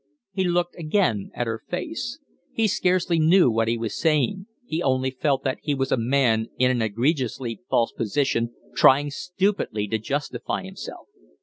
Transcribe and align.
He 0.31 0.45
looked 0.45 0.75
again 0.79 1.29
at 1.35 1.45
her 1.45 1.61
face. 1.69 2.17
He 2.51 2.67
scarcely 2.67 3.19
knew 3.19 3.51
what 3.51 3.67
he 3.67 3.77
was 3.77 3.95
saying; 3.95 4.47
he 4.65 4.81
only 4.81 5.11
felt 5.11 5.43
that 5.43 5.59
he 5.61 5.75
was 5.75 5.91
a 5.91 5.95
man 5.95 6.47
in 6.57 6.71
an 6.71 6.81
egregiously 6.81 7.59
false 7.69 7.91
position, 7.91 8.51
trying 8.75 9.11
stupidly 9.11 9.87
to 9.89 9.99
justify 9.99 10.63
himself. 10.63 11.05